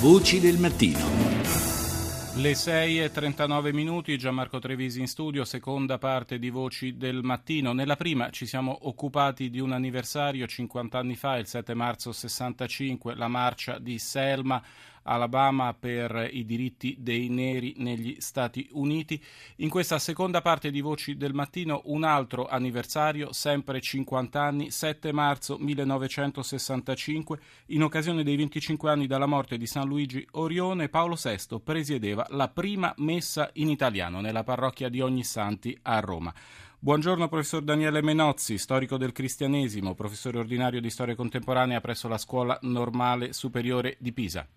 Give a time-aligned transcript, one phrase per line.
[0.00, 0.98] Voci del mattino.
[2.36, 7.74] Le 6 e 39 minuti, Gianmarco Trevisi in studio, seconda parte di Voci del Mattino.
[7.74, 13.14] Nella prima ci siamo occupati di un anniversario 50 anni fa, il 7 marzo 65,
[13.14, 14.62] la marcia di Selma
[15.02, 19.22] Alabama per i diritti dei neri negli Stati Uniti.
[19.56, 25.12] In questa seconda parte di Voci del Mattino un altro anniversario, sempre 50 anni, 7
[25.12, 31.60] marzo 1965, in occasione dei 25 anni dalla morte di San Luigi Orione, Paolo VI
[31.62, 36.34] presiedeva la prima messa in italiano nella parrocchia di Ognissanti a Roma.
[36.82, 42.58] Buongiorno professor Daniele Menozzi, storico del cristianesimo, professore ordinario di storia contemporanea presso la Scuola
[42.62, 44.48] Normale Superiore di Pisa.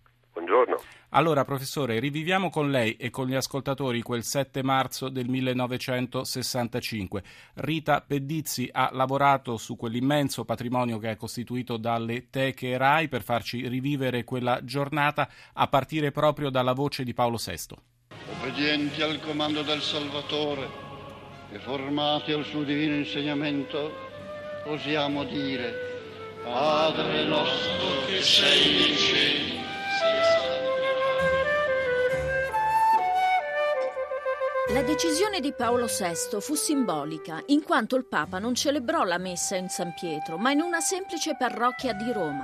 [0.54, 0.82] Buongiorno.
[1.10, 7.24] Allora, professore, riviviamo con lei e con gli ascoltatori quel 7 marzo del 1965.
[7.56, 13.68] Rita Pedizzi ha lavorato su quell'immenso patrimonio che è costituito dalle teche RAI per farci
[13.68, 17.76] rivivere quella giornata a partire proprio dalla voce di Paolo VI.
[18.40, 20.70] Obbedienti al comando del Salvatore
[21.52, 23.92] e formati al suo divino insegnamento,
[24.66, 25.92] osiamo dire,
[26.44, 29.53] Padre nostro che sei nei cieli
[34.74, 39.56] La decisione di Paolo VI fu simbolica, in quanto il Papa non celebrò la messa
[39.56, 42.44] in San Pietro, ma in una semplice parrocchia di Roma.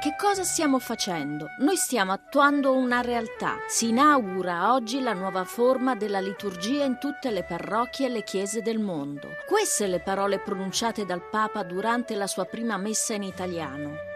[0.00, 1.46] Che cosa stiamo facendo?
[1.60, 3.58] Noi stiamo attuando una realtà.
[3.68, 8.62] Si inaugura oggi la nuova forma della liturgia in tutte le parrocchie e le chiese
[8.62, 9.28] del mondo.
[9.46, 14.10] Queste le parole pronunciate dal Papa durante la sua prima messa in italiano.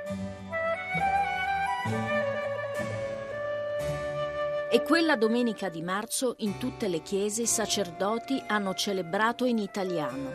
[4.69, 10.33] E quella domenica di marzo in tutte le chiese i sacerdoti hanno celebrato in italiano.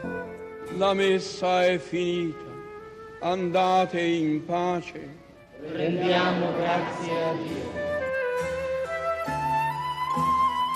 [0.77, 2.45] La messa è finita,
[3.19, 5.19] andate in pace.
[5.59, 7.80] Rendiamo grazie a Dio.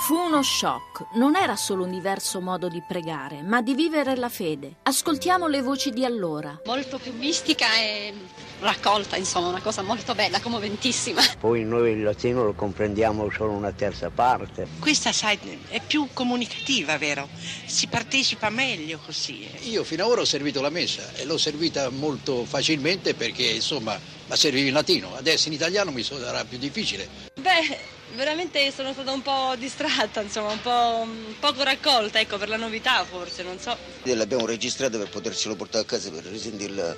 [0.05, 4.29] Fu uno shock, non era solo un diverso modo di pregare, ma di vivere la
[4.29, 4.75] fede.
[4.83, 6.61] Ascoltiamo le voci di allora.
[6.67, 8.13] Molto più mistica e
[8.59, 11.23] raccolta, insomma, una cosa molto bella, commoventissima.
[11.39, 14.67] Poi noi il latino lo comprendiamo solo una terza parte.
[14.77, 15.39] Questa, sai,
[15.69, 17.27] è più comunicativa, vero?
[17.65, 19.49] Si partecipa meglio così.
[19.63, 23.97] Io fino ad ora ho servito la messa e l'ho servita molto facilmente perché, insomma,
[24.27, 25.15] la servivo in latino.
[25.15, 27.09] Adesso in italiano mi sarà più difficile.
[27.39, 31.07] Beh, veramente sono stata un po' distratta, insomma, un po'
[31.39, 33.77] poco raccolta, ecco, per la novità forse, non so.
[34.03, 36.95] L'abbiamo registrata per potercelo portare a casa per risentirla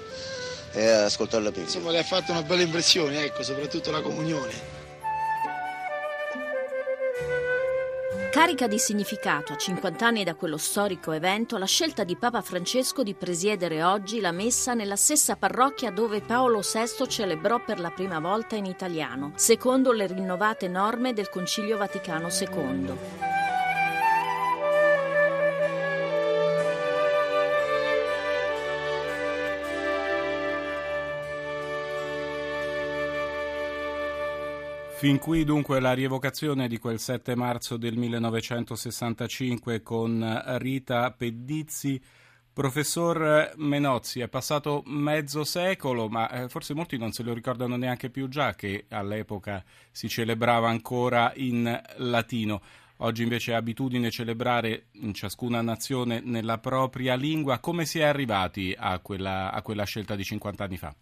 [0.73, 1.65] e ascoltarla prima.
[1.65, 4.76] Insomma, le ha fatto una bella impressione, ecco, soprattutto la comunione.
[8.31, 13.01] Carica di significato a 50 anni da quello storico evento la scelta di Papa Francesco
[13.01, 18.19] di presiedere oggi la messa nella stessa parrocchia dove Paolo VI celebrò per la prima
[18.19, 23.26] volta in italiano, secondo le rinnovate norme del Concilio Vaticano II.
[34.97, 42.01] Fin qui dunque la rievocazione di quel 7 marzo del 1965 con Rita Pedizzi.
[42.51, 48.09] Professor Menozzi, è passato mezzo secolo, ma eh, forse molti non se lo ricordano neanche
[48.09, 52.59] più già che all'epoca si celebrava ancora in latino.
[52.97, 57.59] Oggi invece è abitudine celebrare in ciascuna nazione nella propria lingua.
[57.59, 60.95] Come si è arrivati a quella, a quella scelta di 50 anni fa?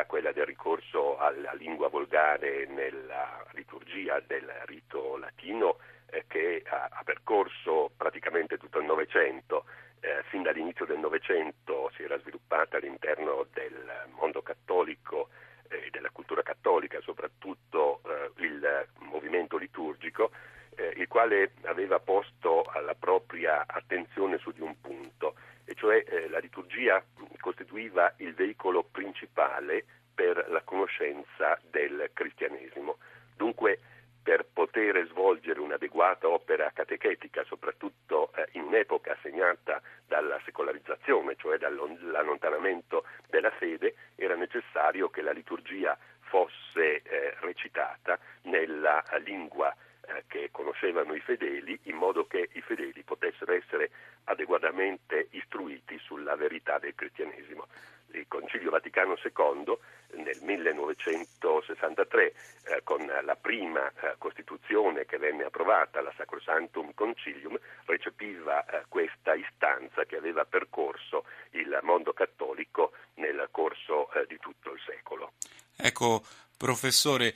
[0.00, 5.78] Istanza, quella del ricorso alla lingua volgare nella liturgia del rito latino,
[6.10, 9.64] eh, che ha, ha, percorso praticamente tutto il Novecento.
[10.00, 15.28] Eh, fin dall'inizio del Novecento si era sviluppata all'interno del mondo cattolico
[15.68, 20.30] e eh, della cultura cattolica, soprattutto eh, il movimento liturgico,
[20.76, 25.34] eh, il quale aveva posto la propria attenzione su di un punto,
[25.64, 27.02] e cioè eh, la liturgia
[27.40, 29.84] costituiva il veicolo principale
[30.14, 32.98] per la conoscenza del cristianesimo.
[33.36, 33.80] Dunque,
[34.22, 43.04] per poter svolgere un'adeguata opera catechetica, soprattutto eh, in un'epoca segnata dalla secolarizzazione, cioè dall'allontanamento
[43.28, 49.74] della fede, era necessario che la liturgia fosse eh, recitata nella lingua
[50.06, 53.90] eh, che conoscevano i fedeli in modo che i fedeli potessero essere
[54.24, 57.66] adeguatamente istruiti sulla verità del cristianesimo.
[58.12, 59.78] Il Concilio Vaticano II
[60.14, 62.32] nel 1963
[62.64, 69.34] eh, con la prima eh, Costituzione che venne approvata, la Sacrosanctum Concilium, recepiva eh, questa
[69.34, 75.32] istanza che aveva percorso il mondo cattolico nel corso eh, di tutto il secolo.
[75.76, 76.22] Ecco,
[76.70, 77.34] professore,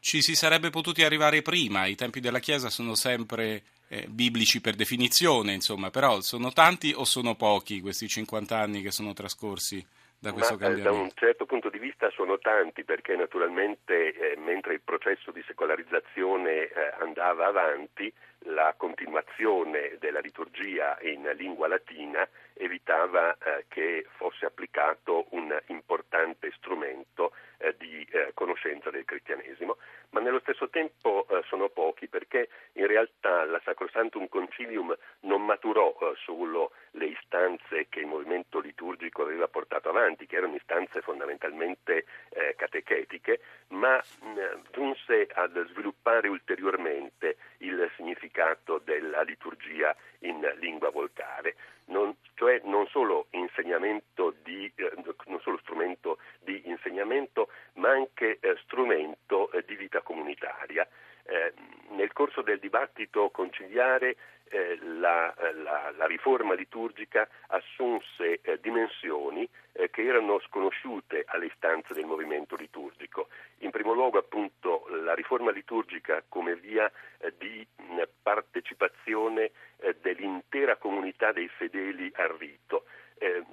[0.00, 4.74] ci si sarebbe potuti arrivare prima, i tempi della Chiesa sono sempre eh, biblici per
[4.74, 9.84] definizione, insomma, però sono tanti o sono pochi questi 50 anni che sono trascorsi
[10.18, 10.96] da questo Ma, cambiamento?
[10.96, 15.42] Da un certo punto di vista sono tanti perché naturalmente eh, mentre il processo di
[15.46, 24.46] secolarizzazione eh, andava avanti, la continuazione della liturgia in lingua latina evitava eh, che fosse
[24.46, 29.76] applicato un importante strumento eh, di eh, conoscenza del cristianesimo,
[30.10, 35.96] ma nello stesso tempo eh, sono pochi perché in realtà la Sacrosantum Concilium non maturò
[36.00, 42.06] eh, solo le istanze che il movimento liturgico aveva portato avanti, che erano istanze fondamentalmente
[42.30, 51.56] eh, catechetiche, ma mh, giunse ad sviluppare ulteriormente il significato della liturgia in lingua volgare,
[51.86, 54.92] non, cioè non solo insegnamento di, eh,
[55.26, 60.86] non solo strumento di insegnamento, ma anche eh, strumento eh, di vita comunitaria.
[61.28, 61.52] Eh,
[61.90, 64.16] nel corso del dibattito conciliare
[64.48, 71.94] eh, la, la, la, riforma liturgica assunse eh, dimensioni eh, che erano sconosciute alle istanze
[71.94, 73.28] del movimento liturgico.
[73.58, 80.76] In primo luogo appunto la riforma liturgica come via eh, di mh, partecipazione eh, dell'intera
[80.76, 82.84] comunità dei fedeli al rito.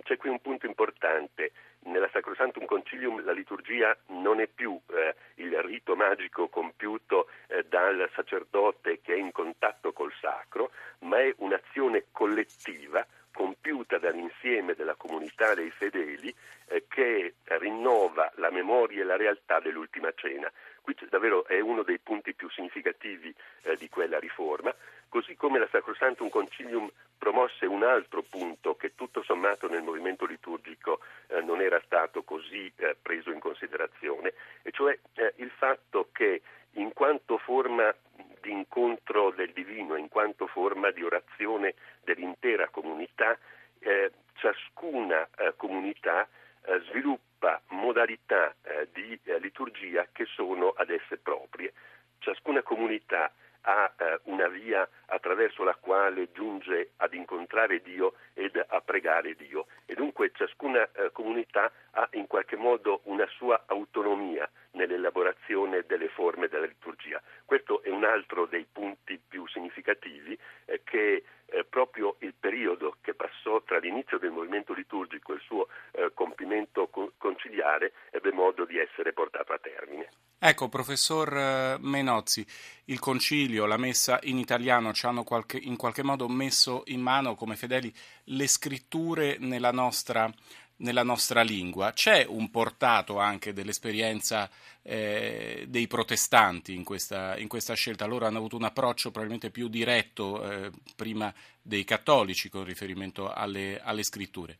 [0.03, 1.53] c'è qui un punto importante
[1.85, 8.09] nella Sacrosantum Concilium la liturgia non è più eh, il rito magico compiuto eh, dal
[8.13, 15.55] sacerdote che è in contatto col sacro, ma è un'azione collettiva compiuta dall'insieme della comunità
[15.55, 16.33] dei fedeli
[16.67, 20.51] eh, che rinnova la memoria e la realtà dell'ultima cena.
[20.83, 24.75] Qui davvero è uno dei punti più significativi eh, di quella riforma,
[25.07, 30.99] così come la Sacrosantum Concilium promosse un altro punto che tutto sommato nel movimento liturgico
[31.27, 36.41] eh, non era stato così eh, preso in considerazione, e cioè eh, il fatto che
[36.73, 37.95] in quanto forma
[38.41, 43.37] di incontro del divino, in quanto forma di orazione dell'intera comunità,
[43.79, 46.27] eh, ciascuna eh, comunità
[46.65, 51.73] eh, sviluppa modalità eh, di eh, liturgia che sono ad esse proprie.
[52.19, 53.31] Ciascuna comunità
[53.65, 53.93] ha
[54.23, 60.31] una via attraverso la quale giunge ad incontrare Dio ed a pregare Dio e dunque
[60.33, 67.21] ciascuna comunità ha in qualche modo una sua autonomia nell'elaborazione delle forme della liturgia.
[67.45, 70.37] Questo è un altro dei punti più significativi
[70.83, 75.67] che eh, proprio il periodo che passò tra l'inizio del movimento liturgico e il suo
[75.91, 80.09] eh, compimento co- conciliare ebbe modo di essere portato a termine.
[80.39, 82.45] Ecco, professor eh, Menozzi,
[82.85, 87.35] il concilio, la messa in italiano ci hanno qualche, in qualche modo messo in mano
[87.35, 87.93] come fedeli
[88.25, 90.29] le scritture nella nostra,
[90.77, 91.91] nella nostra lingua.
[91.91, 94.49] C'è un portato anche dell'esperienza
[94.81, 98.05] eh, dei protestanti in questa, in questa, scelta.
[98.05, 103.79] Loro hanno avuto un approccio probabilmente più diretto eh, prima dei cattolici con riferimento alle,
[103.81, 104.57] alle scritture.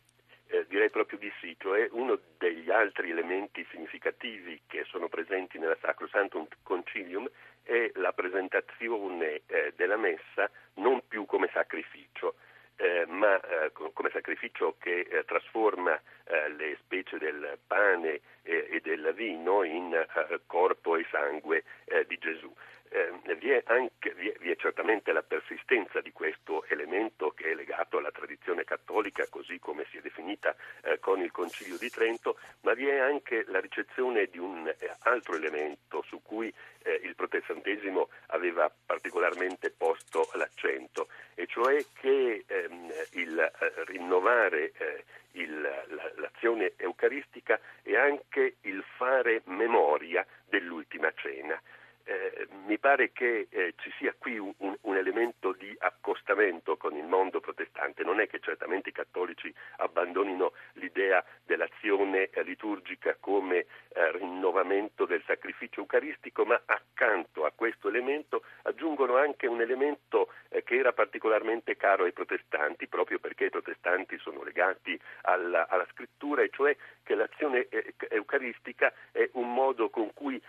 [0.48, 5.77] Eh, direi proprio di sì, cioè uno degli altri elementi significativi che sono presenti nella
[5.81, 7.30] Sacrosantum Concilium
[7.63, 12.36] è la presentazione eh, della messa non più come sacrificio,
[12.75, 19.14] eh, ma eh, come sacrificio che eh, trasforma eh, le specie del pane e del
[19.16, 21.64] vino in eh, corpo e sangue
[22.07, 22.54] di Gesù.
[22.94, 27.56] Vi è, anche, vi, è, vi, è certamente la persistenza di questo elemento che è
[27.56, 30.56] legato alla tradizione cattolica, così come si è definita
[31.00, 36.04] con il Concilio di Trento, ma vi è anche la ricezione di un altro elemento
[36.04, 43.83] su cui eh, il protestantesimo aveva particolarmente posto l'accento, e cioè che ehm, il eh,
[43.85, 51.59] rinnovare eh, il, la, l'azione eucaristica è anche il fare memoria dell'ultima cena.
[52.06, 56.95] Eh, mi pare che eh, ci sia qui un, un, un, elemento di accostamento con
[56.95, 58.04] il mondo protestante.
[58.04, 65.23] Non è che certamente i cattolici abbandonino l'idea dell'azione eh, liturgica come eh, rinnovamento del
[65.26, 71.76] sacrificio eucaristico, ma accanto a questo elemento aggiungono anche un elemento eh, che era particolarmente
[71.76, 77.16] caro ai protestanti, proprio perché i protestanti sono legati alla, alla scrittura, e cioè che
[77.16, 80.42] l'azione eh, eucaristica è un modo con cui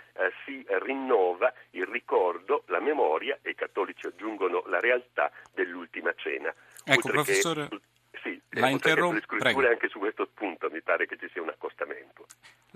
[0.45, 4.34] si rinnova il ricordo, la memoria e i cattolici aggiungono
[4.67, 6.55] la realtà dell'ultima cena.
[6.85, 7.81] Ecco, professore, che,
[8.23, 9.21] sì, la interrompo.
[9.39, 9.67] Prego.
[9.67, 12.27] anche su questo punto mi pare che ci sia un accostamento.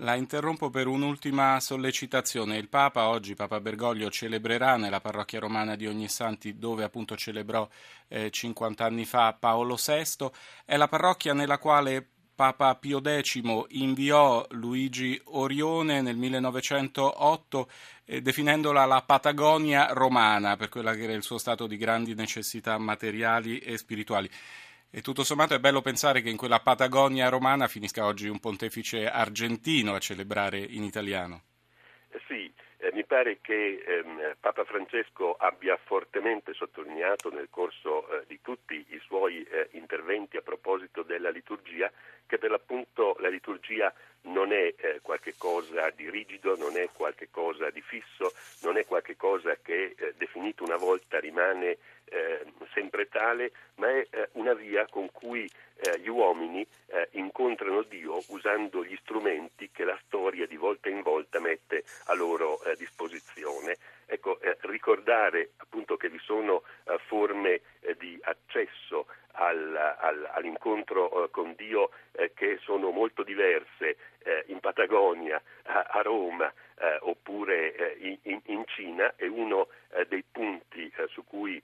[0.01, 2.57] La interrompo per un'ultima sollecitazione.
[2.57, 7.67] Il Papa oggi, Papa Bergoglio, celebrerà nella parrocchia romana di Ognissanti, dove appunto celebrò
[8.07, 10.29] eh, 50 anni fa Paolo VI.
[10.65, 12.07] È la parrocchia nella quale
[12.39, 13.41] Papa Pio X
[13.71, 17.67] inviò Luigi Orione nel 1908
[18.05, 22.77] eh, definendola la Patagonia romana per quella che era il suo stato di grandi necessità
[22.77, 24.29] materiali e spirituali.
[24.89, 29.09] E tutto sommato è bello pensare che in quella Patagonia romana finisca oggi un pontefice
[29.09, 31.41] argentino a celebrare in italiano.
[32.07, 38.23] Eh sì, eh, mi pare che ehm, Papa Francesco abbia fortemente sottolineato nel corso eh,
[38.27, 41.91] di tutti i suoi eh, interventi a proposito della liturgia
[42.29, 47.29] che per l'appunto la liturgia non è eh, qualche cosa di rigido, non è qualche
[47.31, 53.07] cosa di fisso, non è qualche cosa che eh, definito una volta rimane eh, sempre
[53.07, 58.83] tale, ma è eh, una via con cui eh, gli uomini eh, incontrano Dio usando
[58.83, 63.77] gli strumenti che la storia di volta in volta mette a loro disposizione.
[64.05, 66.63] Ecco, ricordare appunto che vi sono
[67.05, 67.61] forme
[67.99, 69.05] di accesso
[69.39, 75.87] al, al, all'incontro eh, con Dio eh, che sono molto diverse eh, in Patagonia, a,
[75.89, 81.61] a Roma eh, oppure in, in, Cina è uno eh, dei punti su cui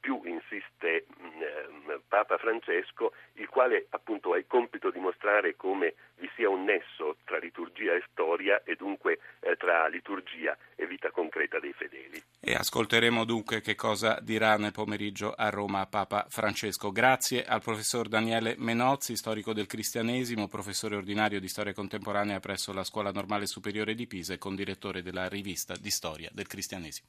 [0.00, 5.94] più insiste mh, mm, Papa Francesco, il quale appunto ha il compito di mostrare come
[6.16, 9.18] vi sia un nesso tra liturgia e storia e dunque
[9.56, 12.22] tra liturgia e vita concreta dei fedeli.
[12.40, 16.90] E ascolteremo dunque che cosa dirà nel pomeriggio a Roma Papa Francesco.
[16.90, 22.84] Grazie al professor Daniele Menozzi, storico del cristianesimo, professore ordinario di storia contemporanea presso la
[22.84, 27.08] Scuola Normale Superiore di Pisa e condirettore della rivista di storia del cristianesimo.